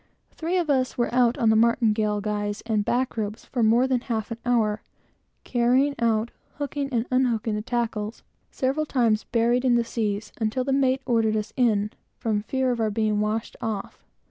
[0.31, 4.01] Three of us were out on the martingale guys and back ropes for more than
[4.01, 4.81] half an hour,
[5.43, 10.73] carrying out, hooking and unhooking the tackles, several times buried in the seas, until the
[10.73, 14.03] mate ordered us in, from fear of our being washed off.